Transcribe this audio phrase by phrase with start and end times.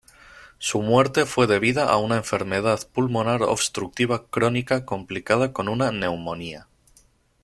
[0.57, 6.67] Su muerte fue debida a una enfermedad pulmonar obstructiva crónica complicada con una neumonía.